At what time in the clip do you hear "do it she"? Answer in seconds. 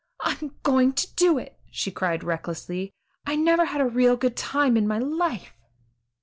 1.13-1.91